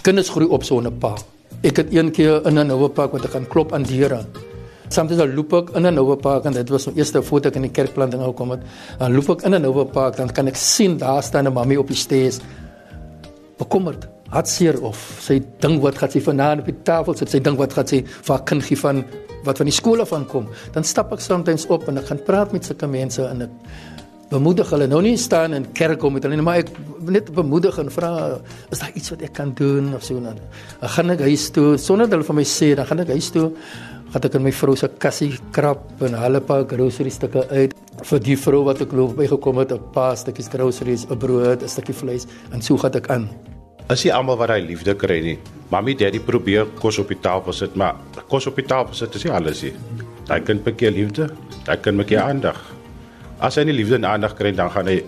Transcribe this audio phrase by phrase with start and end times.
[0.00, 1.12] Kinders groei op sonder pa.
[1.60, 4.24] Ek het een keer in 'n noue park wat ek gaan klop aan deure.
[4.88, 7.56] Soms dan loop ek in 'n noue park en dit was my eerste foto ek
[7.56, 8.60] in die kerkplanting gekom het.
[8.98, 11.78] Dan loop ek in 'n noue park dan kan ek sien daar staan 'n mammie
[11.78, 12.40] op die stees.
[13.58, 17.56] Bekommerd, hartseer of sy ding wat gaan sy vanaand op die tafel sit, sy ding
[17.56, 19.04] wat gaan sy vir haar kind gee van
[19.44, 20.48] wat van die skool af aankom.
[20.72, 23.50] Dan stap ek soms op en ek gaan praat met sulke mense en ek
[24.30, 26.70] bemoedig hulle nou nie staan in kerk kom met hulle nie, maar ek
[27.10, 28.10] net bemoedig en vra
[28.70, 30.38] is daar iets wat ek kan doen of so dan.
[30.80, 33.50] Dan gaan ek huis toe sonder hulle vir my sê, dan gaan ek huis toe
[34.10, 37.74] gaan ek in my vrou se kassie krap en hulle pa grocery stukke uit
[38.10, 41.68] vir die vrou wat ek loop bygekom het, 'n paar stukkies groceries, 'n brood, 'n
[41.68, 43.28] stukkie vleis en so gaan ek aan.
[43.88, 45.38] As jy almal wat hy liefde kry nie.
[45.70, 47.94] Mamy daddy probeer kos op die tafel sit, maar
[48.28, 49.72] kos op die tafel sit is nie alles nie.
[50.26, 51.30] Daai kind bekeer liefde,
[51.64, 52.79] daai kind bekeer aandag.
[53.40, 54.98] As hy nie liefde en aandag kry dan gaan hy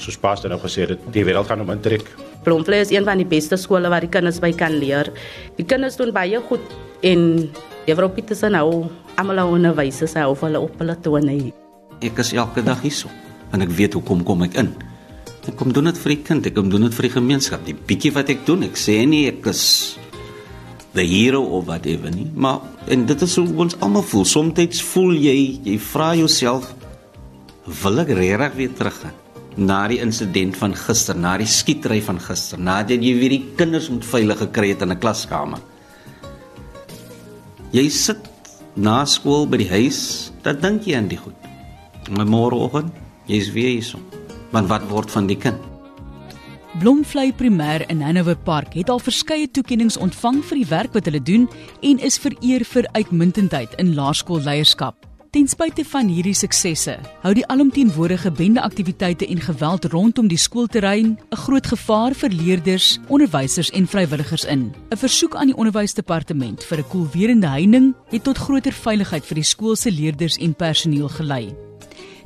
[0.00, 2.06] soos pas dan nou gesê het, die wêreld gaan hom intrek.
[2.44, 5.10] Bloemfontein is een van die beste skole waar die kinders by kan leer.
[5.58, 6.64] Die kinders doen baie goed
[7.04, 7.50] en
[7.84, 8.86] Juffrou Pietersen hou
[9.20, 11.36] almal aan onderwysers hou hulle op hulle tone.
[12.00, 13.12] Ek is elke dag hierso
[13.52, 14.72] en ek weet hoekom kom ek in.
[15.44, 17.66] Ek kom doen dit vir die kind, ek kom doen dit vir die gemeenskap.
[17.68, 19.98] Die bietjie wat ek doen, ek sê nie ek is
[20.96, 24.24] the hero of whatever nie, maar en dit is hoe ons almal voel.
[24.24, 26.72] Somstyds voel jy, jy vra jouself
[27.64, 29.20] wil ek regtig weer teruggaan
[29.56, 33.86] na die insident van gister, na die skietery van gister, nadat jy weer die kinders
[33.88, 35.60] moet veilig gekry het in 'n klaskamer.
[37.70, 38.18] Jy sit
[38.76, 41.34] na skool by die huis, dan dink jy aan die goed.
[42.10, 42.92] Maar môreoggend,
[43.26, 43.98] jy's weer hierso.
[44.50, 45.58] Want wat word van die kind?
[46.80, 51.22] Blomvlei Primêr in Hanover Park het al verskeie toekenninge ontvang vir die werk wat hulle
[51.22, 51.48] doen
[51.82, 55.13] en is vereer vir uitmuntendheid in laerskoolleierskap.
[55.34, 56.92] Ten spyte van hierdie suksesse,
[57.24, 63.70] hou die alomteenwoordige bendeaktiwiteite en geweld rondom die skoolterrein 'n groot gevaar vir leerders, onderwysers
[63.70, 64.72] en vrywilligers in.
[64.90, 69.44] 'n Versoek aan die onderwysdepartement vir 'n koelwerende heining het tot groter veiligheid vir die
[69.44, 71.54] skool se leerders en personeel gelei.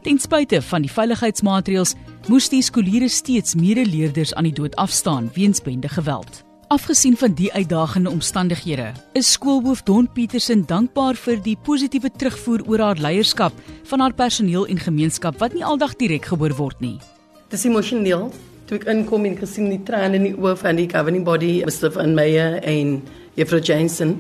[0.03, 1.95] Ten spyte van die veiligheidsmaatreëls,
[2.29, 6.48] moes die skooliere steeds medeleerders aan die dood afstaan weens bende geweld.
[6.69, 12.83] Afgesien van die uitdagende omstandighede, is skoolhoof Don Petersen dankbaar vir die positiewe terugvoer oor
[12.85, 13.55] haar leierskap
[13.89, 16.99] van haar personeel en gemeenskap wat nie aldag direk gehoor word nie.
[17.49, 18.27] Dis emosioneel
[18.69, 21.89] toe ek inkom en gesien die trane in die oë van die governing body, Mr.
[21.95, 22.99] van Meyer en
[23.41, 24.19] Juffrou Jensen.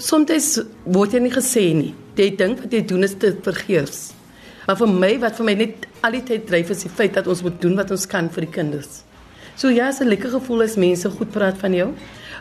[0.00, 0.56] Soms
[0.88, 1.92] word jy nie gesê nie.
[2.16, 4.14] Jy dink wat jy doen is te vergeefs.
[4.64, 7.28] Maar vir my wat vir my net al die tyd dryf is die feit dat
[7.28, 9.02] ons moet doen wat ons kan vir die kinders.
[9.58, 11.88] So ja, is 'n lekker gevoel as mense goed praat van jou.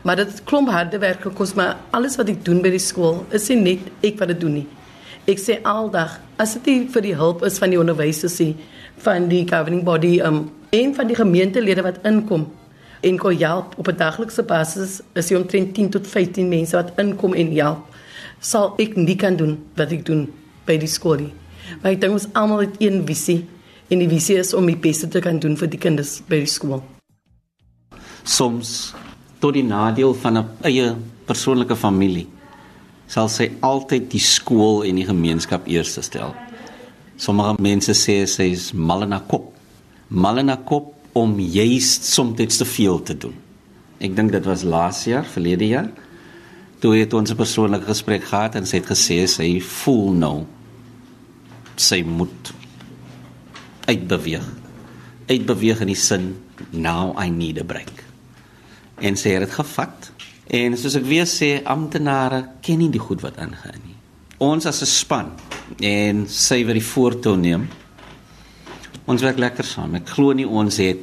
[0.04, 3.48] Maar dit klomp harde werk gekos, maar alles wat ek doen by die skool is
[3.50, 4.68] nie net ek wat dit doen nie.
[5.26, 8.56] Ek sê aldag, as dit nie vir die hulp is van die onderwysers nie,
[8.98, 12.46] van die governing body, um een van die gemeentelede wat inkom
[13.02, 16.92] en kon help op 'n daglikse basis, is jy omtrent 10 tot 15 mense wat
[16.98, 17.80] inkom en help,
[18.40, 20.30] sal ek nie kan doen wat ek doen
[20.66, 21.34] by die skool nie.
[21.82, 23.48] Maar ek dink ons almal het een visie
[23.90, 26.46] en die visie is om die beste te kan doen vir die kinders by die
[26.46, 26.84] skool
[28.28, 28.94] soms
[29.40, 30.96] tot die nadeel van 'n eie
[31.26, 32.28] persoonlike familie
[33.08, 36.36] sal sy altyd die skool en die gemeenskap eerste stel.
[37.18, 39.54] Sommige mense sê sy is mal in haar kop.
[40.10, 43.34] Mal in haar kop om juist soms te veel te doen.
[44.00, 45.90] Ek dink dit was laas jaar, verlede jaar.
[46.80, 50.46] Toe het ons 'n persoonlike gesprek gehad en sy het gesê sy voel nou
[51.76, 52.54] sy moet
[53.88, 54.44] uitbeweeg.
[55.28, 56.36] Uitbeweeg in die sin
[56.72, 58.07] now I need a break
[59.00, 60.12] en sy het dit gevat.
[60.48, 63.96] En soos ek weer sê, amptenare ken nie die goed wat aangaan nie.
[64.40, 65.32] Ons as 'n span
[65.82, 67.68] en sy wat die voortou neem.
[69.06, 69.96] Ons werk lekker saam.
[69.96, 71.00] Ek glo nie ons het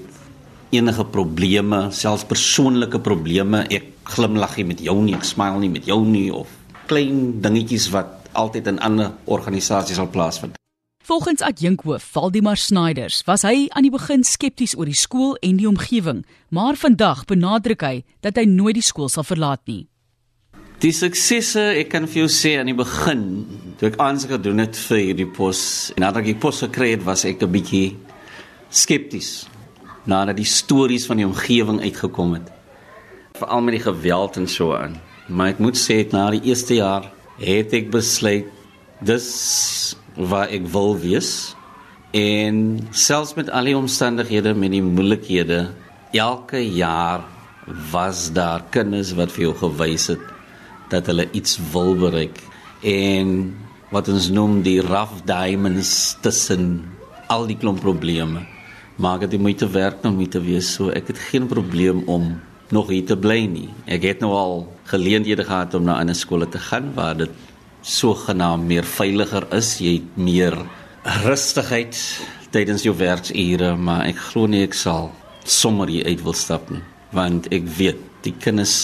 [0.71, 3.66] enige probleme, selfs persoonlike probleme.
[3.71, 6.49] Ek glimlag nie met jou nie, ek smile nie met jou nie of
[6.87, 10.59] klein dingetjies wat altyd in ander organisasies sal plaasvind.
[11.04, 15.67] Volgens adjunkhoof Valdemar Snyders was hy aan die begin skepties oor die skool en die
[15.69, 19.82] omgewing, maar vandag benadruk hy dat hy nooit die skool sal verlaat nie.
[20.81, 23.26] Die suksesse, ek kan vir jou sê aan die begin,
[23.76, 25.61] toe ek aansoek gedoen het vir hierdie pos
[25.93, 27.99] en nadat ek die pos gekry het, was ek 'n bietjie
[28.73, 29.44] skepties
[30.08, 32.49] nadat die stories van die omgewing uitgekom het.
[33.37, 34.96] Veral met die geweld en so aan.
[35.28, 38.49] Maar ek moet sê na die eerste jaar het ek besluit
[39.05, 39.28] dis
[40.16, 41.55] waar ek wil wees.
[42.14, 45.66] En selfs met al die omstandighede met die moeilikhede
[46.14, 47.25] elke jaar
[47.90, 50.22] was daar kinders wat vir jou gewys het
[50.93, 52.38] dat hulle iets wil bereik.
[52.87, 53.55] En
[53.90, 56.84] wat ons noem die rough diamonds tussen
[57.32, 58.44] al die klomp probleme.
[59.00, 62.34] Maak dit moeite werk om mee te wees so ek het geen probleem om
[62.75, 63.69] nog hier te bly nie.
[63.90, 64.55] Ek het nou al
[64.90, 67.31] geleenthede gehad om na 'n skool te gaan waar dit
[67.84, 69.76] sogenaamd meer veiliger is.
[69.81, 70.56] Jy het meer
[71.25, 71.98] rustigheid
[72.54, 75.10] tydens jou werksure, maar ek glo nie ek sal
[75.44, 76.82] sommer hier uit wil stap nie,
[77.12, 78.76] want ek weet die kinders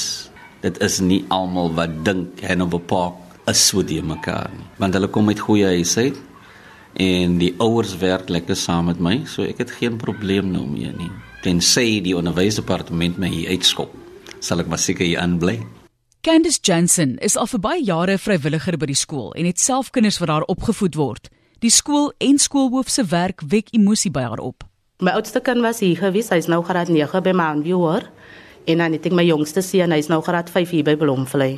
[0.61, 5.08] dit is nie almal wat dink Hannibal Park is so die mekaar nie, want hulle
[5.08, 6.20] kom uit goeie huise uit
[7.00, 10.91] en die ouers werk lekker saam met my, so ek het geen probleem nou mee
[10.99, 11.12] nie.
[11.44, 13.94] Tensy die onderwysdepartement my hier uitskop,
[14.43, 15.61] sal ek maar seker hier aanbly.
[16.22, 20.19] Candice Jansen is al vir baie jare vrywilliger by die skool en het self kinders
[20.20, 21.31] wat daar opgevoed word.
[21.64, 24.67] Die skool en skoolhoof se werk wek emosie by haar op.
[25.00, 28.05] My oudste kind was hier gewees, hy's nou graad 9 by Mountview hoor.
[28.69, 31.55] En dan het ek my jongste seun, hy's nou graad 5 hier by Blomvlei.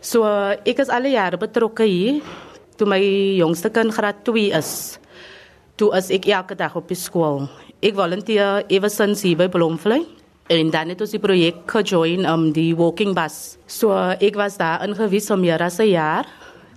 [0.00, 0.24] So
[0.64, 2.24] ek is al jare betrokke hier.
[2.80, 3.02] Toe my
[3.36, 4.74] jongste kind graad 2 is,
[5.76, 7.50] toe is ek elke dag op die skool.
[7.84, 10.06] Ek volunteer ewe sinds hier by Blomvlei.
[10.46, 13.56] En dan het ons die projek gejoin om um, die walking bus.
[13.66, 16.28] So ek was daar ingewies om meer as 'n jaar.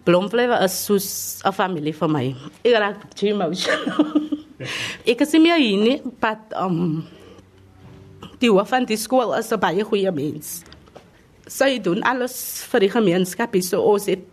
[0.04, 2.36] Blomvlei was soos 'n familie vir my.
[2.64, 4.40] Ek raak baie emosioneel.
[5.12, 7.04] ek is nie hier nie, but um
[8.40, 10.64] die hoof van die skool is 'n baie goeie mens.
[11.48, 13.56] Sy doen alles vir die gemeenskap.
[13.62, 14.24] So ons het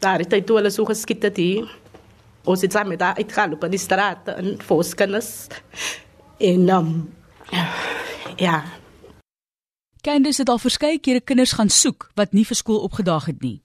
[0.00, 1.64] daar het hy toe hulle so geskiet het hier.
[2.44, 5.48] Ons het saam met daar uitgaan op die straat en voorskennis.
[6.38, 7.08] En um,
[8.36, 8.62] ja.
[10.04, 13.62] Candice het al verskeie kere kinders gaan soek wat nie vir skool opgedaag het nie.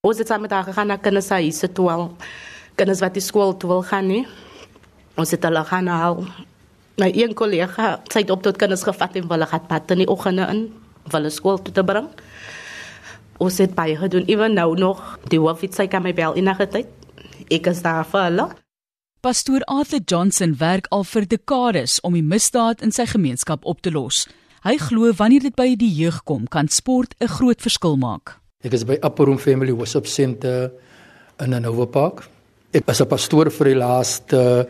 [0.00, 2.04] Ons het saam met haar gegaan na kinderhuise toe al.
[2.74, 4.26] Kinders wat die skool toe wil gaan nie.
[5.16, 6.24] Ons het hulle gaan haal.
[6.96, 10.08] My een kollega sy het op tot kinders gevat en hulle gaan pad in die
[10.08, 10.62] oggende in
[11.12, 12.08] hulle skool toe te bring.
[13.38, 14.24] Ons het baie gedoen.
[14.32, 16.86] Ewen nou nog die hoof het sy kan my bel 'n tyd.
[17.50, 18.65] Ek is daar vir hulle.
[19.26, 23.90] Pastoor Arthur Johnson werk al vir dekades om die misdaad in sy gemeenskap op te
[23.90, 24.20] los.
[24.62, 28.38] Hy glo wanneer dit by die jeug kom, kan sport 'n groot verskil maak.
[28.62, 30.70] Ek is by Upper Room Family Worship Center
[31.40, 32.28] in Nova Park.
[32.72, 34.68] Ek was 'n pastoor vir die laaste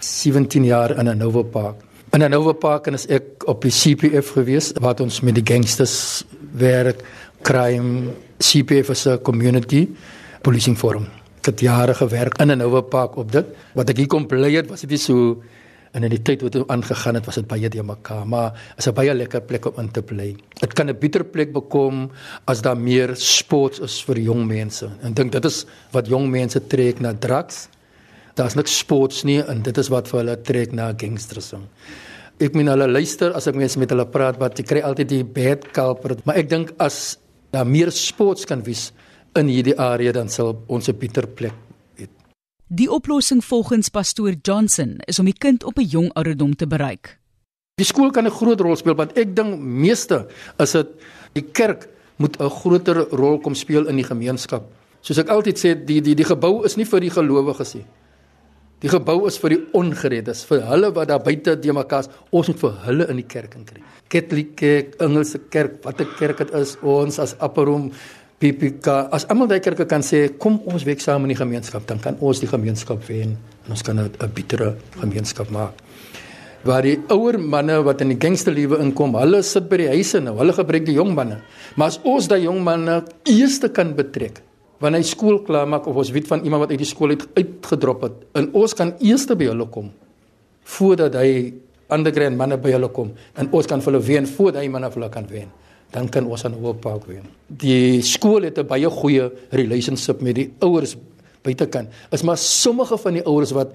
[0.00, 1.76] 17 jaar in Nova Park.
[2.14, 6.24] In Nova Park en is ek op die CPF gewees wat ons met die gangsters
[6.54, 7.02] werk,
[7.42, 9.86] crime, CPF is 'n community
[10.40, 11.06] policing forum
[11.46, 13.46] het jare gewerk in 'n Nova Park op dit.
[13.74, 15.42] Wat ek hier kom bly het, was dit nie so
[15.92, 18.86] en in die tyd wat dit aangegaan het, was dit baie die mekaar, maar is
[18.86, 20.36] 'n baie lekker plek om in te bly.
[20.60, 22.10] Dit kan 'n beter plek bekom
[22.46, 24.88] as daar meer sports is vir jong mense.
[25.02, 27.68] En dink dit is wat jong mense trek na drugs.
[28.34, 31.66] Daar's niks sports nie en dit is wat vir hulle trek na gangsterisme.
[32.38, 35.24] Ek meen hulle luister as ek mense met hulle praat wat jy kry altyd die
[35.24, 37.18] bad culprit, maar ek dink as
[37.50, 38.92] daar meer sports kan wees,
[39.38, 41.54] in hierdie area dan sal ons 'n Pieter plek
[41.96, 42.06] hê.
[42.68, 47.18] Die oplossing volgens pastoor Johnson is om die kind op 'n jong ouderdom te bereik.
[47.76, 50.26] Die skool kan 'n groot rol speel want ek dink meeste
[50.58, 50.88] is dit
[51.32, 51.88] die kerk
[52.18, 54.64] moet 'n groter rol kom speel in die gemeenskap.
[55.00, 57.86] Soos ek altyd sê, die die die gebou is nie vir die gelowiges nie.
[58.78, 62.10] Die gebou is vir die ongereddes, vir hulle wat daar buite die mekaar is.
[62.30, 63.82] Ons moet vir hulle in die kerk kry.
[64.08, 67.90] Katolieke, Engelse kerk, watter kerk dit is, ons as Apperom
[68.38, 72.16] PPK as almal kerke kan sê kom ons werk saam in die gemeenskap dan kan
[72.20, 73.36] ons die gemeenskap wen
[73.66, 75.74] en ons kan 'n betere gemeenskap maak.
[76.64, 80.36] Waar die ouer manne wat in die gangsterlewe inkom, hulle sit by die huise nou,
[80.38, 81.40] hulle gebruik die jong manne.
[81.76, 84.42] Maar as ons daai jong manne eers kan betrek
[84.82, 87.24] wanneer hy skool klaar maak of ons weet van iemand wat uit die skool uit
[87.34, 89.90] uitgedrop het en ons kan eers by hulle kom
[90.78, 91.54] voordat hy
[91.94, 95.00] underground manne by hulle kom en ons kan vir hulle wen voordat hy manne vir
[95.00, 95.50] hulle kan wen
[95.90, 97.24] dan kan ons aan Hooppark wen.
[97.46, 100.96] Die skool het 'n baie goeie relationship met die ouers
[101.42, 101.88] buitekant.
[102.10, 103.72] Is maar sommige van die ouers wat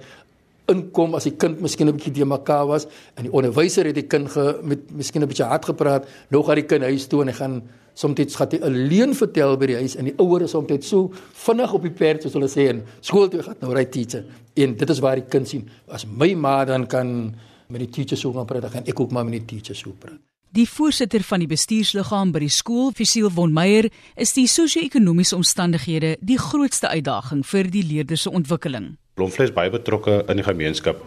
[0.66, 4.06] inkom as die kind miskien 'n bietjie te mekaar was en die onderwyser het die
[4.06, 7.28] kind ge, met miskien 'n bietjie hard gepraat, nou gaan die kind huis toe en
[7.28, 7.62] hy gaan
[7.94, 11.12] soms gaan hy alleen vertel by die huis en die ouers is soms so
[11.46, 14.24] vinnig op die perd soos hulle sê en skool toe gaan nou ry teacher
[14.56, 17.34] en dit is waar die kind sien as my ma dan kan
[17.68, 20.33] met die teacher so gaan praat dan ek ook maar met die teacher so praat
[20.54, 26.12] Die voorsitter van die bestuursliggaam by die skool, Fisiel von Meyer, is die sosio-ekonomiese omstandighede
[26.22, 28.92] die grootste uitdaging vir die leerders se ontwikkeling.
[29.18, 31.00] Blomvleis baie betrokke in die gemeenskap.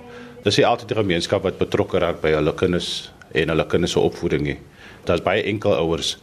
[0.44, 2.90] Dis nie altyd die gemeenskap wat betrokke raak by hulle kinders
[3.32, 4.58] en hulle kinders se opvoeding nie.
[5.08, 6.18] Daar's baie enkel ouers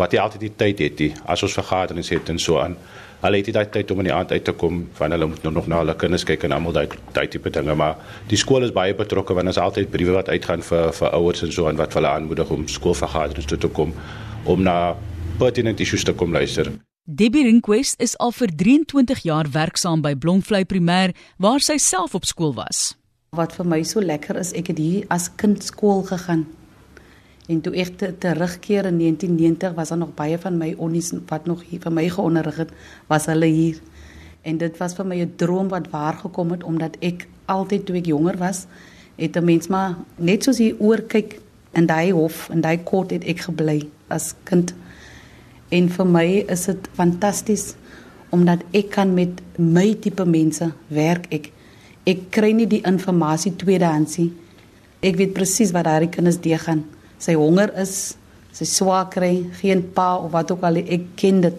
[0.00, 2.78] wat nie altyd die tyd het nie as ons vergaderings het en so aan
[3.20, 5.42] hulle het nie daai tyd om in die aand uit te kom van hulle moet
[5.44, 6.86] nou nog na hulle kinders kyk en almal daai
[7.16, 7.96] daai tipe dinge maar
[8.32, 11.52] die skool is baie betrokke want ons altyd briewe wat uitgaan vir vir ouers en
[11.56, 13.92] so en wat hulle aanmoedig om skoolvergaderings toe te kom
[14.44, 14.76] om na
[15.38, 16.72] pertinent issues te kom luister.
[17.04, 22.28] Debbie Rinquest is al vir 23 jaar werksaam by Blomvlei Primêr waar sy self op
[22.28, 22.94] skool was.
[23.36, 26.44] Wat vir my so lekker is, ek het hier as kind skool gegaan.
[27.50, 31.48] En toe ek te, terugkeer in 1990 was daar nog baie van my onnies wat
[31.50, 32.70] nog hier vir my geonderrig het,
[33.10, 33.80] was hulle hier.
[34.46, 37.96] En dit was vir my 'n droom wat waar gekom het omdat ek altyd toe
[37.96, 38.66] ek jonger was,
[39.16, 41.40] het 'n mens maar net soos hier oor kyk
[41.72, 44.74] in daai hof en daai kort het ek gebly as kind.
[45.68, 47.74] En vir my is dit fantasties
[48.30, 51.50] omdat ek kan met my tipe mense werk ek.
[52.06, 54.32] Ek kry nie die inligting tweedehands nie.
[55.02, 56.84] Ek weet presies wat daai kinders deur gaan.
[57.20, 58.14] Sy honger is,
[58.56, 61.56] sy swaar kry, geen pa of wat ook al ek ken dit.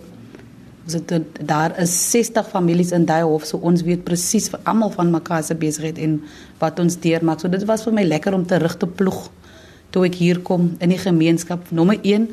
[0.81, 1.11] Ons het
[1.45, 5.43] daar is 60 families in daai hof, so ons weet presies vir almal van mekaar
[5.45, 6.17] se besigheid en
[6.59, 7.43] wat ons deurmaak.
[7.43, 9.27] So dit was vir my lekker om terug te ploeg
[9.93, 11.69] toe ek hier kom in die gemeenskap.
[11.69, 12.31] Nommer 1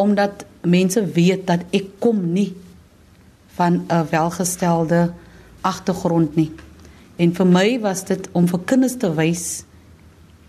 [0.00, 2.54] omdat mense weet dat ek kom nie
[3.54, 5.12] van 'n welgestelde
[5.60, 6.50] agtergrond nie.
[7.16, 9.64] En vir my was dit om vir kinders te wys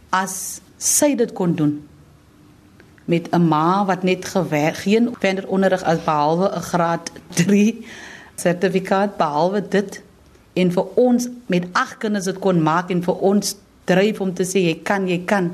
[0.09, 1.83] as sy dit kon doen
[3.05, 7.85] met 'n ma wat net gewerk geen verder onderrig as behalwe 'n graad 3
[8.35, 10.01] sertifikaat behalwe dit
[10.53, 14.43] en vir ons met ag kinders dit kon maak en vir ons dryf om te
[14.43, 15.51] sê jy kan jy kan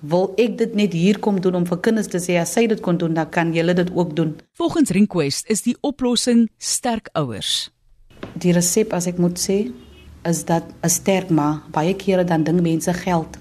[0.00, 2.80] wil ek dit net hier kom doen om vir kinders te sê as sy dit
[2.84, 4.36] kon doen dan kan julle dit ook doen.
[4.52, 7.70] Volgens Request is die oplossing sterk ouers.
[8.36, 9.72] Die resep as ek moet sê
[10.28, 13.38] is dat 'n sterk ma baie kere dan ding mense geld.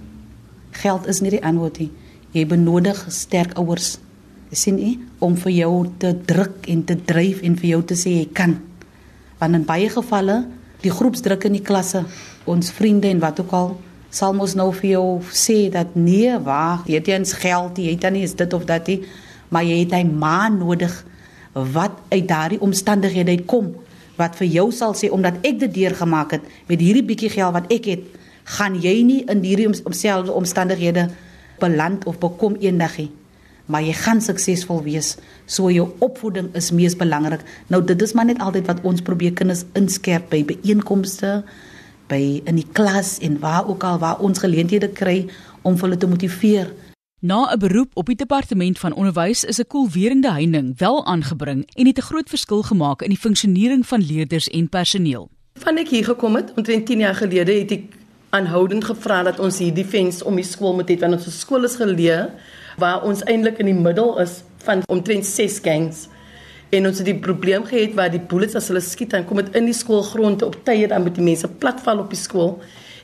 [0.72, 1.92] Geld is nie die antwoord nie.
[2.36, 3.94] Jy benodig sterk ouers.
[4.51, 7.96] Jy sien nie om vir jou te druk en te dryf en vir jou te
[7.96, 8.58] sê jy kan.
[9.39, 10.42] Want in baie gevalle
[10.84, 12.04] die groepsdruk in die klasse,
[12.44, 13.72] ons vriende en wat ook al
[14.15, 18.06] sal mos nou vir jou sê dat nee, wag, jy het eens geld jy het
[18.12, 19.01] nie eens dit of dat nie,
[19.51, 20.94] maar jy het 'n ma nodig
[21.54, 23.74] wat uit daardie omstandighede kom
[24.15, 27.72] wat vir jou sal sê omdat ek dit deurgemaak het met hierdie bietjie geld wat
[27.72, 28.04] ek het,
[28.44, 31.10] gaan jy nie in hierdie omselfde omstandighede
[31.60, 33.12] beland of bekom eendag nie.
[33.66, 35.16] Maar jy gaan suksesvol wees.
[35.46, 37.42] So jou opvoeding is mees belangrik.
[37.68, 41.44] Nou dit is maar net altyd wat ons probeer kinders inskerp by byeenkomste,
[42.08, 45.26] by in die klas en waar ook al waar ons geleenthede kry
[45.66, 46.70] om hulle te motiveer.
[47.20, 51.86] Na 'n beroep op die departement van onderwys is 'n koelwerende heining wel aangebring en
[51.86, 55.30] het 'n groot verskil gemaak in die funksionering van leerders en personeel.
[55.54, 57.84] Van ek hier gekom het, omtrent 10 jaar gelede, het ek
[58.36, 61.77] aanhoudend gevra dat ons hierdie fens om die skool moet hê want ons skool is
[61.80, 62.20] geleë
[62.82, 66.06] waar ons eintlik in die middel is van omtrent 6 gangs
[66.75, 69.58] en ons het die probleem gehad waar die bullets as hulle skiet dan kom dit
[69.58, 72.56] in die skoolgrond op tye dan met die mense platval op die skool.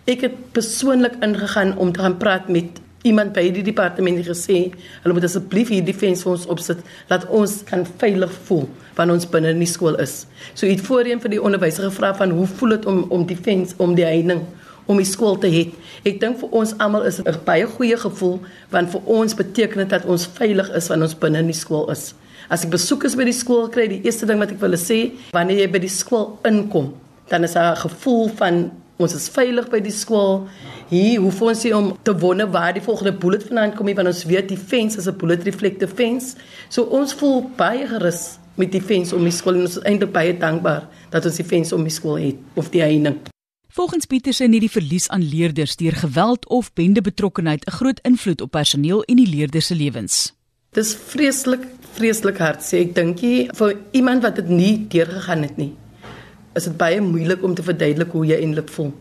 [0.09, 4.57] Ek het persoonlik ingegaan om te gaan praat met iemand by die departement en gesê
[5.03, 9.29] hulle moet asseblief hier defense vir ons opsit dat ons kan veilig voel wanneer ons
[9.33, 10.25] binne in die skool is.
[10.53, 13.95] So het voorheen vir die onderwyser gevra van hoe voel dit om om defense om
[13.97, 14.43] die heining
[14.91, 15.65] om die skool te hê.
[16.07, 18.39] Ek dink vir ons almal is dit 'n baie goeie gevoel
[18.71, 21.89] want vir ons beteken dit dat ons veilig is wanneer ons binne in die skool
[21.91, 22.13] is.
[22.49, 25.63] As ek besoekers by die skool kry, die eerste ding wat ek wil sê, wanneer
[25.63, 26.93] jy by die skool inkom,
[27.29, 30.47] dan is daar 'n gevoel van ons is veilig by die skool.
[30.89, 34.07] Hier hoef ons nie om te wonder waar die volgende bullet vandaan kom nie, want
[34.07, 36.35] ons weet die fence is 'n bullet reflective fence.
[36.69, 40.11] So ons voel baie gerus met die fence om die skool en ons is eintlik
[40.11, 43.17] baie dankbaar dat ons die fence om die skool het of die heining.
[43.71, 48.41] Volgens Pieterse het die verlies aan leerders deur geweld of bende betrokkenheid 'n groot invloed
[48.41, 50.33] op personeel en die leerders se lewens.
[50.71, 55.57] Dis vreeslik, vreeslik hard sê ek dink jy vir iemand wat dit nie deurgegaan het
[55.57, 55.73] nie.
[56.55, 58.91] Is dit baie moeilik om te verduidelik hoe jy eintlik voel.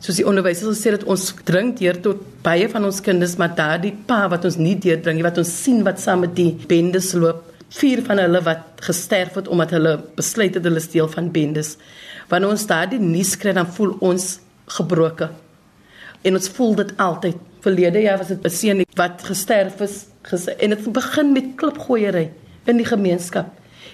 [0.00, 3.94] Soos die onderwysers gesê het ons dring deur tot baie van ons kinders maar daardie
[4.06, 7.44] pa wat ons nie deurdring nie wat ons sien wat saam met die bendes loop.
[7.70, 11.76] Vier van hulle wat gesterf het omdat hulle besluit het hulle steel van bendes.
[12.30, 14.26] Wanneer ons daardie nuus kry dan voel ons
[14.70, 15.32] gebroken.
[16.22, 17.38] En ons voel dit altyd.
[17.60, 22.30] Verlede jaar was dit 'n seun wat gesterf is gesê en dit begin met klipgooiery
[22.64, 23.46] in die gemeenskap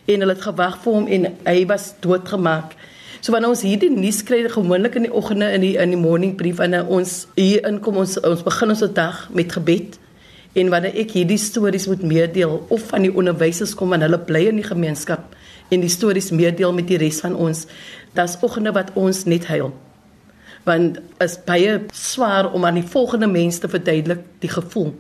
[0.07, 2.75] en hulle het gewag vir hom en hy was doodgemaak.
[3.21, 6.37] So wanneer ons hierdie nuus kry gewoonlik in die oggende in die in die morning
[6.37, 9.99] brief en ons hier inkom ons ons begin ons dag met gebed
[10.55, 14.47] en wanneer ek hierdie stories moet meedeel of van die onderwysers kom en hulle bly
[14.52, 15.35] in die gemeenskap
[15.69, 17.64] en die stories meedeel met die res van ons,
[18.16, 19.73] dat's oggende wat ons net huil.
[20.66, 24.94] Want is baie swaar om aan die volgende mense te verduidelik die gevoel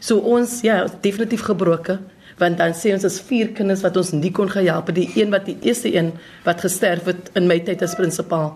[0.00, 2.00] So ons ja, definitief gebroken
[2.40, 5.28] want dan sê ons as vier kinders wat ons nie kon gehelp het, die een
[5.28, 6.06] wat die eerste een
[6.46, 8.54] wat gesterf het in my tyd as prinsipaal.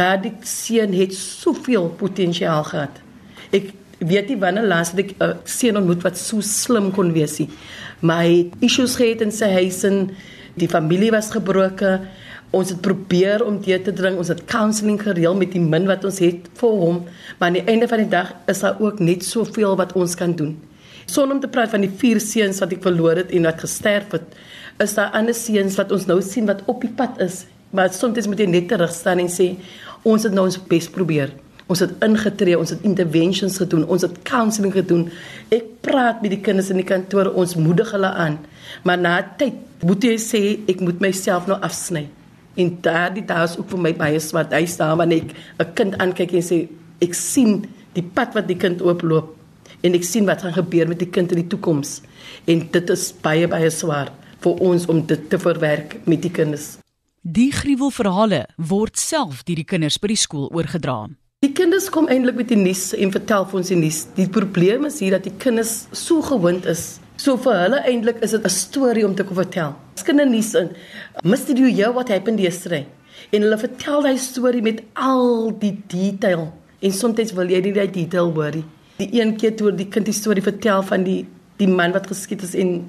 [0.00, 3.02] Daardie seun het soveel potensiaal gehad.
[3.52, 7.36] Ek weet nie wanneer laas ek 'n uh, seun ontmoet wat so slim kon wees
[7.38, 7.50] nie.
[8.00, 10.08] Maar hy het issues gehad in sy huis en
[10.56, 12.08] die familie was gebroken.
[12.50, 14.16] Ons het probeer om dit te dring.
[14.16, 17.02] Ons het counselling gereël met die min wat ons het vir hom,
[17.38, 20.32] maar aan die einde van die dag is daar ook net soveel wat ons kan
[20.36, 20.56] doen.
[21.08, 24.16] Sonder om te praat van die vier seuns wat ek verloor het en wat gesterf
[24.16, 24.34] het,
[24.80, 27.44] is daar ander seuns wat ons nou sien wat op die pad is.
[27.72, 29.54] Maar soms moet jy net terug staan en sê
[30.08, 31.34] ons het nou ons bes probeer.
[31.68, 35.08] Ons het ingetree, ons het interventions gedoen, ons het counselling gedoen.
[35.52, 38.38] Ek praat met die kinders in die kantoor, ons moedig hulle aan.
[38.88, 42.06] Maar na tyd moet jy sê ek moet myself nou afsny.
[42.58, 44.52] En daardie dae is ook vir my baie swart.
[44.52, 46.68] Hy staan wanneer ek 'n kind aankyk en sê
[47.00, 49.34] ek sien die pad wat die kind ooploop
[49.82, 52.02] en ek sien wat gaan gebeur met die kind in die toekoms.
[52.46, 54.10] En dit is baie baie swaar
[54.42, 56.78] vir ons om dit te verwerk met die kinders.
[57.22, 61.08] Die gruwelverhale word self deur die kinders by die skool oorgedra.
[61.44, 63.98] Die kinders kom eintlik met die nuus en vertel vir ons die nuus.
[64.16, 66.98] Die probleem is hier dat die kinders so gewoond is.
[67.18, 69.74] So vir hulle eintlik is dit 'n storie om te kom vertel.
[69.96, 70.68] As kinders nuus in
[71.24, 71.54] Mr.
[71.54, 72.86] Do you what happened yesterday?
[73.32, 76.52] En hulle vertel daai storie met al die detail.
[76.80, 78.64] En soms wil jy nie daai detail hoor nie.
[78.98, 81.26] Die een keer toe die kind die storie vertel van die
[81.58, 82.86] die man wat geskiet is en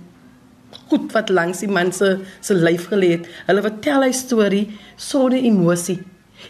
[0.90, 3.28] goed wat langs die man se se lyf gelê het.
[3.48, 6.00] Hulle vertel hy storie sonder emosie.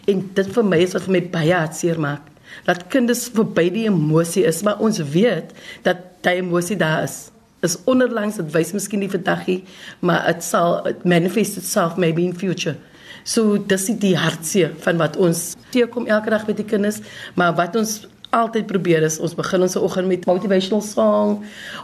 [0.06, 2.28] En dit vir my is wat vir my baie hartseer maak.
[2.66, 7.30] Dat kinders verby die emosie is, maar ons weet dat daai emosie daar is.
[7.66, 9.58] Is onderlangs dit wys miskien nie vandaggie,
[10.00, 12.76] maar dit sal it manifest itself maybe in future.
[13.24, 17.02] So dis die hartseer van wat ons teekom elke dag met die kinders,
[17.36, 21.40] maar wat ons altyd probeer is ons begin ons oggend met motivational song,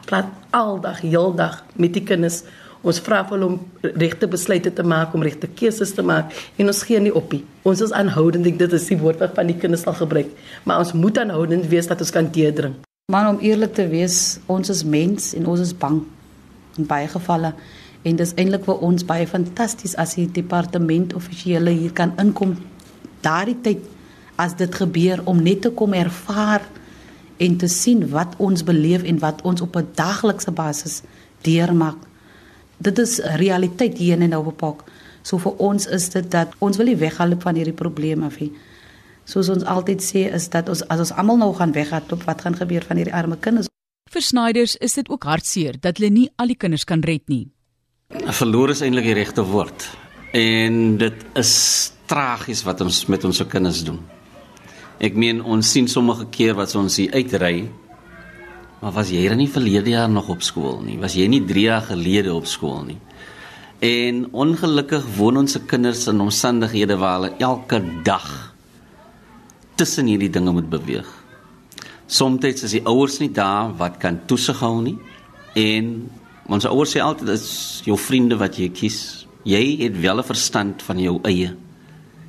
[0.09, 2.45] praat aldag, heeldag met die kinders.
[2.87, 3.61] Ons vra hulle om
[3.99, 7.43] regte besluite te maak, om regte keuses te maak en ons gee nie op nie.
[7.67, 10.31] Ons is aanhoudend, dit is die woord wat van die kinders sal gebruik,
[10.65, 12.86] maar ons moet aanhoudend wees dat ons kan deurdring.
[13.13, 16.01] Maar om eerlik te wees, ons is mens en ons is bang
[16.75, 17.53] in baie gevalle
[18.03, 22.57] en dis eintlik vir ons baie fantasties as die departement offisiële hier kan inkom
[23.23, 23.87] daardie tyd
[24.43, 26.67] as dit gebeur om net te kom ervaar
[27.47, 31.03] en te sien wat ons beleef en wat ons op 'n daglikse basis
[31.47, 32.03] deurmaak.
[32.83, 34.83] Dit is realiteit hier in Nouwepark.
[35.23, 38.53] So vir ons is dit dat ons wil nie weghardloop van hierdie probleme af nie.
[39.27, 42.55] Soos ons altyd sê is dat ons as ons almal nou gaan weghardloop, wat gaan
[42.55, 43.67] gebeur van hierdie arme kinders?
[44.07, 47.49] Vir Snyders is dit ook hartseer dat hulle nie al die kinders kan red nie.
[48.39, 49.89] Verloor is eintlik die regte woord.
[50.31, 51.53] En dit is
[52.07, 53.99] tragies wat ons met ons kinders doen.
[55.03, 57.67] Ek meen ons sien sommige keer wat ons hier uitry.
[58.79, 61.01] Maar was jy dan nie verlede jaar nog op skool nie?
[61.03, 63.01] Was jy nie 3 jaar gelede op skool nie?
[63.83, 68.55] En ongelukkig woon ons se kinders in omstandighede waar hulle elke dag
[69.77, 71.09] tussen hierdie dinge moet beweeg.
[72.07, 74.97] Somstyds is die ouers nie daar wat kan toesig hou nie.
[75.55, 76.11] En
[76.47, 77.47] ons ouers sê altyd dis
[77.87, 79.27] jou vriende wat jy kies.
[79.47, 81.55] Jy het wel 'n verstand van jou eie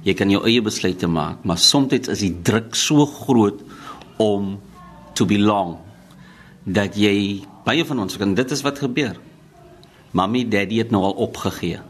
[0.07, 3.59] jy kan jou eie besluite maak, maar soms is die druk so groot
[4.23, 4.55] om
[5.17, 5.75] to belong
[6.63, 9.17] dat jy baie van ons kan dit is wat gebeur.
[10.15, 11.81] Mommy, daddy het nou al opgegee.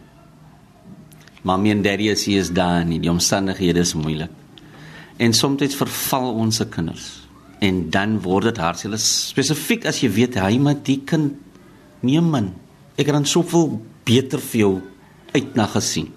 [1.46, 4.34] Mommy en daddy is hier is daar nie, die omstandighede is moeilik.
[5.18, 7.08] En soms verval ons se kinders.
[7.60, 11.34] En dan word dit hartseer spesifiek as jy weet hy met die kind
[12.06, 12.52] nee man,
[12.98, 14.74] ek het dan soveel beter vir jou
[15.34, 16.12] uit na gesien.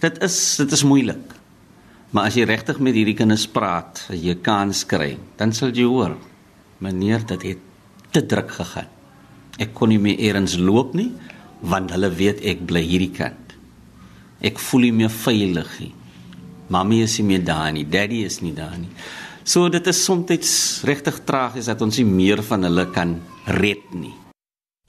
[0.00, 1.34] Dit is dit is moeilik.
[2.14, 5.84] Maar as jy regtig met hierdie kinders praat, as jy kans kry, dan sal jy
[5.84, 6.14] hoor,
[6.80, 7.64] meneer, dit het
[8.14, 8.88] te druk gegaan.
[9.60, 11.10] Ek kon nie meer eers loop nie,
[11.60, 13.56] want hulle weet ek bly hierdie kant.
[14.44, 15.92] Ek voel nie meer veilig nie.
[16.68, 18.90] Mamy is nie meer daar nie, daddy is nie daar nie.
[19.46, 24.14] So dit is soms regtig tragies dat ons nie meer van hulle kan red nie.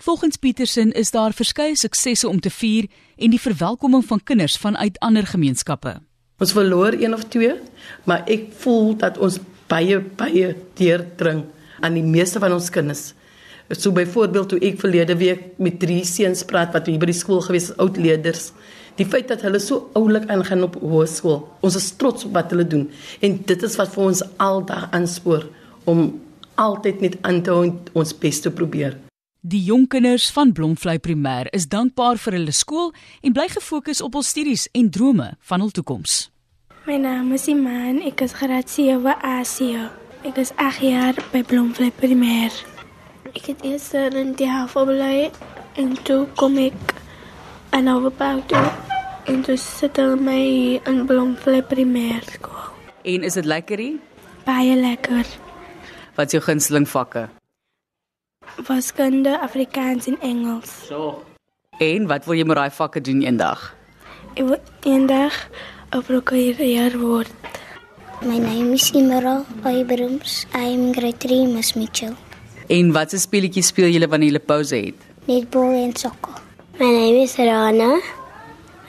[0.02, 2.88] Volgens Petersen is daar verskeie suksesse om te vier
[3.18, 6.00] en die verwelkoming van kinders vanuit ander gemeenskappe.
[6.38, 7.54] Ons verloor een of twee,
[8.06, 11.46] maar ek voel dat ons baie baie deurdring
[11.82, 13.14] aan die meeste van ons kinders.
[13.74, 17.42] So byvoorbeeld toe ek verlede week met drie seuns praat wat hier by die skool
[17.46, 18.52] gewees is, oud leerders.
[18.98, 21.44] Die feit dat hulle so oulik aangaan op hoërskool.
[21.62, 22.88] Ons is trots op wat hulle doen
[23.22, 25.46] en dit is wat vir ons aldag aanspoor
[25.86, 26.08] om
[26.58, 28.98] altyd net aan te hou ons bes te probeer.
[29.48, 32.90] Die jong kinders van Blomvlei Primêr is dankbaar vir hulle skool
[33.22, 36.28] en bly gefokus op hul studies en drome van hul toekoms.
[36.88, 39.92] My naam is Iman, ek is graad 7 Asia.
[40.26, 42.56] Ek is 8 jaar by Blomvlei Primêr.
[43.36, 45.30] Ek het eers in die HAVO bly
[45.78, 46.98] en toe kom ek
[47.70, 48.72] aan Overpark toe
[49.28, 50.44] en toe sit hulle my
[50.88, 52.72] in Blomvlei Primêr skool.
[53.04, 54.00] En is dit lekkerie?
[54.46, 55.28] Baie lekker.
[56.16, 57.28] Wat is jou gunsteling vakke?
[58.68, 60.72] Wiskunde, Afrikaans en Engels.
[60.88, 61.24] So.
[61.80, 63.76] En wat wil jy met daai vakke doen eendag?
[64.36, 65.36] Ek wil eendag
[65.92, 67.32] 'n prokureur word.
[68.22, 70.46] My name is Imara Abrams.
[70.56, 72.16] I am grade 3, Miss Mitchell.
[72.68, 74.96] En watse speletjies speel julle wanneer julle pouse het?
[75.26, 76.47] Netball en soccer.
[76.80, 78.02] My name is Rana.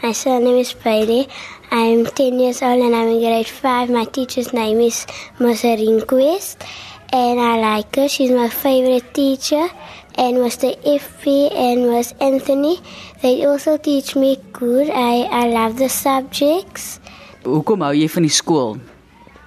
[0.03, 1.27] My surname is Bailey.
[1.71, 3.89] I'm 10 years old and I'm in grade 5.
[3.89, 5.07] My teacher's name is
[5.39, 6.65] Quest.
[7.11, 8.07] And I like her.
[8.07, 9.71] She's my favorite teacher.
[10.17, 10.77] And Mr.
[10.85, 12.79] Effie and Miss Anthony.
[13.23, 14.91] They also teach me good.
[14.91, 17.01] I, I love the subjects.
[17.43, 18.77] Hoekom hou jy van die skool?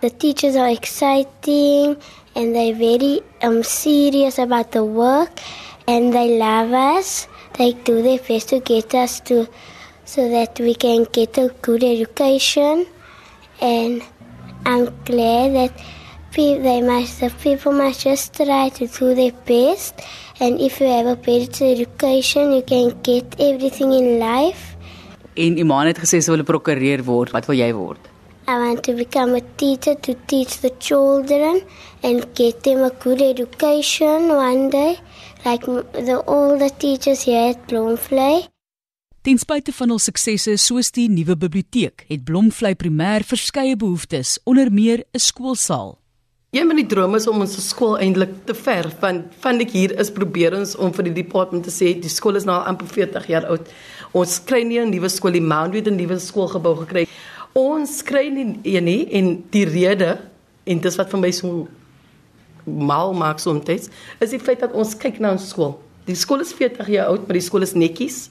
[0.02, 1.94] The teachers are exciting
[2.34, 5.30] and they're very um, serious about the work
[5.88, 7.28] and they love us.
[7.62, 9.48] They do their best to get us to
[10.04, 12.88] so that we can get a good education
[13.62, 14.02] and
[14.66, 15.74] I'm glad that
[16.36, 20.02] they must, the people must just try to do their best
[20.40, 24.76] and if you have a better education you can get everything in life.
[25.38, 27.30] En Iman het gesê sy wil prokureur word.
[27.38, 28.10] Wat wil jy word?
[28.48, 31.62] I want to become a teacher to teach the children
[32.02, 34.98] and get them a good education one day,
[35.46, 38.48] like the, all the teachers here at Bloemvlei.
[39.22, 44.72] Ten spyte van hul suksesse soos die nuwe biblioteek, het Blomvlei Primêr verskeie behoeftes, onder
[44.74, 45.98] meer 'n skoolsaal.
[46.52, 50.00] Een van die drome is om ons skool eintlik te verf want van ek hier
[50.00, 52.88] is probeer ons om vir die departement te sê die skool is nou al amper
[52.88, 53.70] 40 jaar oud.
[54.12, 57.08] Ons kry nie 'n nuwe skool nie, maar het 'n nuwe skoolgebou gekry.
[57.54, 60.20] Ons kry nie een nie en die rede
[60.66, 61.68] en dis wat vir my so
[62.66, 65.80] mal maak soms is die feit dat ons kyk na ons skool.
[66.06, 68.30] Die skool is 40 jaar oud, maar die skool is netjies.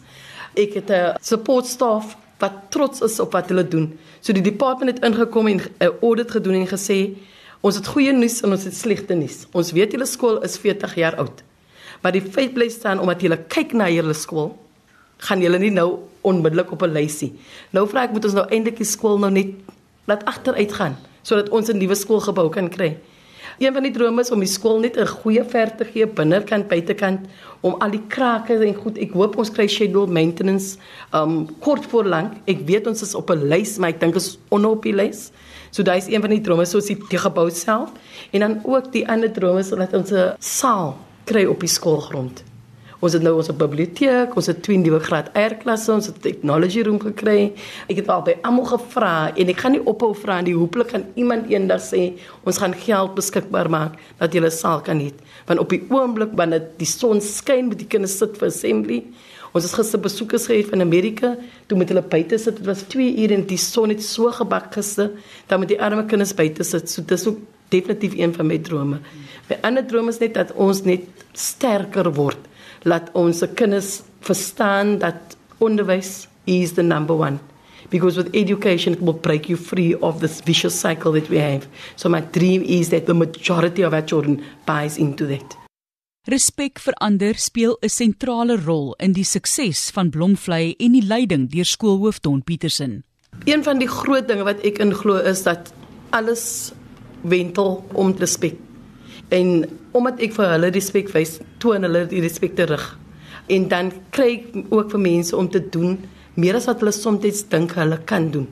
[0.56, 3.98] Ek het 'n support staff wat trots is op wat hulle doen.
[4.20, 7.16] So die departement het ingekom en 'n audit gedoen en gesê
[7.60, 9.46] ons het goeie nuus en ons het slegte nuus.
[9.52, 11.42] Ons weet julle skool is 40 jaar oud.
[12.02, 14.56] Maar die feit bly staan omdat julle kyk na julle skool,
[15.18, 17.32] gaan julle nie nou onmiddellik op 'n lysie.
[17.70, 19.48] Nou vra ek moet ons nou eintlik die skool nou net
[20.06, 22.96] laat agteruit gaan sodat ons 'n nuwe skoolgebou kan kry.
[23.60, 26.68] Een van die drome is om die skool net 'n goeie ver te gee binnekant
[26.68, 27.26] buitekant
[27.60, 28.96] om al die krake en goed.
[28.96, 30.78] Ek hoop ons kry schedule maintenance
[31.12, 32.32] um kort voor lank.
[32.46, 35.30] Ek weet ons is op 'n lys, maar ek dink is onder op die lys.
[35.70, 37.90] So daai is een van die drome soos die, die gebou self
[38.32, 42.49] en dan ook die ander drome sodat ons 'n saal kry op die skoolgrond.
[43.00, 46.82] Ons het nou ons biblioteek, ons het twee nuwe graad R klasse, ons het technology
[46.84, 47.54] room gekry.
[47.88, 50.52] Ek het al by almal gevra en ek gaan nie ophou vra nie.
[50.52, 52.02] Hooplik kan iemand eendag sê
[52.44, 55.12] ons gaan geld beskikbaar maak dat 'n saal kan hê.
[55.46, 59.04] Want op die oomblik wanneer die son skyn, moet die kinders sit vir assembly.
[59.54, 61.36] Ons het gister besoekers gehad van Amerika,
[61.66, 62.56] toe met hulle buite sit.
[62.56, 65.10] Dit was 2 ure en die son het so gebak gister,
[65.48, 66.90] dan met die arme kinders buite sit.
[66.90, 67.38] So dis ook
[67.70, 69.00] definitief een van my drome.
[69.48, 71.00] My ander droom is net dat ons net
[71.32, 72.49] sterker word
[72.82, 77.38] laat ons kinders verstaan dat onderwys is the number one.
[77.90, 81.66] Because with education it will break you free of this vicious cycle that we have.
[81.96, 85.56] So my dream is that the majority of our children buys into that.
[86.28, 91.50] Respek vir ander speel 'n sentrale rol in die sukses van Blomvlei en die leiding
[91.50, 93.04] deur skoolhoof Don Petersen.
[93.44, 95.72] een van die groot dinge wat ek inglo is dat
[96.10, 96.72] alles
[97.22, 98.58] wentel om respek
[99.30, 99.64] en
[99.96, 102.84] omdat ek vir hulle respek wys toon hulle die respek terug
[103.50, 105.98] en dan kry ek ook vir mense om te doen
[106.40, 108.46] meer as wat hulle soms dink hulle kan doen.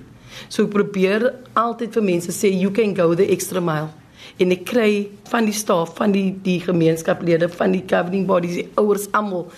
[0.49, 3.91] So ek probeer altyd vir mense sê you can go the extra mile.
[4.39, 4.91] En ek kry
[5.31, 9.49] van die staf van die die gemeenskaplede van die governing bodies die ouers almal.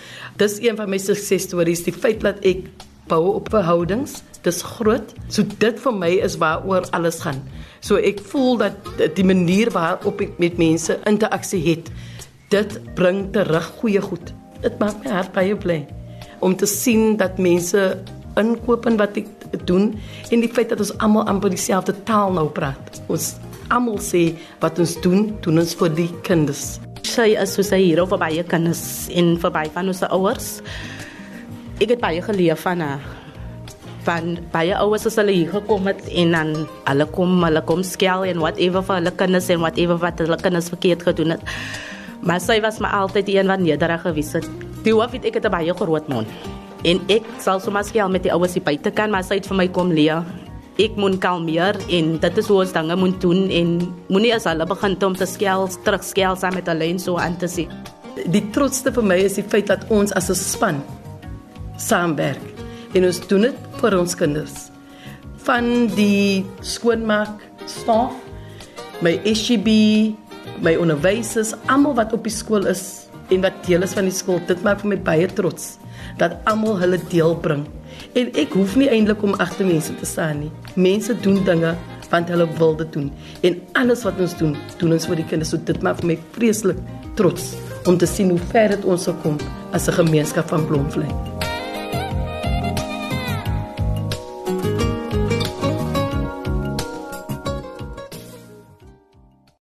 [0.41, 2.69] Dis een van my suksesstories die feit dat ek
[3.11, 4.23] bou op verhoudings.
[4.47, 5.13] Dis groot.
[5.29, 7.43] So dit vir my is waaroor alles gaan.
[7.85, 11.91] So ek voel dat die manier waarop ek met mense interaksie het
[12.51, 14.33] dit bring terug goeie goed.
[14.65, 15.85] Dit maak my hart baie bly
[16.41, 17.81] om te sien dat mense
[18.41, 19.29] inkoop en wat ek
[19.69, 19.91] doen
[20.33, 23.01] en die feit dat ons almal amper dieselfde taal nou praat.
[23.13, 23.35] Ons
[23.71, 24.31] almal sê
[24.63, 26.81] wat ons doen doen ons vir die kinders.
[27.07, 30.63] Sy is soos 'n hero vir baie kinders en baie van ons ouers.
[31.81, 33.05] Ek het baie geleer van haar.
[34.05, 36.51] Van baie ouers as hulle hier gekom het en dan
[36.85, 40.69] hulle kom, hulle kom skel en whatever vir hulle kinders en whatever wat hulle kinders
[40.69, 41.55] verkeerd gedoen het.
[42.21, 44.51] Maar sy was maar altyd die een wat nederig gewees het.
[44.85, 46.29] Die hoof het ek het 'n baie groot mond.
[46.85, 49.57] En ek sal sommer skel met die ouers hier buite kan, maar sy het vir
[49.57, 50.23] my kom leer.
[50.77, 54.67] Ek moet kalmeer en dit is hoe ons dinge moet doen en moenie as hulle
[54.67, 57.69] begin om te skel, terug skel saam met hulle en so aan te sien.
[58.27, 60.83] die trotsste vir my is die feit dat ons as 'n span
[61.81, 62.63] saamwerk
[62.95, 64.69] en ons doen dit vir ons kinders.
[65.47, 68.15] Van die skoonmaak staf,
[69.01, 69.71] my SGB,
[70.65, 74.41] my onderwysers, almal wat op die skool is en wat deel is van die skool,
[74.49, 75.77] dit maak vir my baie trots
[76.21, 77.65] dat almal hulle deel bring.
[78.19, 80.53] En ek hoef nie eintlik om agter mense te staan nie.
[80.75, 81.75] Mense doen dinge
[82.11, 83.11] want hulle wil dit doen.
[83.47, 85.55] En alles wat ons doen, doen ons vir die kinders.
[85.55, 86.81] So dit maak vir my vreeslik
[87.21, 87.53] trots
[87.87, 89.39] om te sien hoe ver dit ons sal kom
[89.73, 91.40] as 'n gemeenskap van Bloemfontein.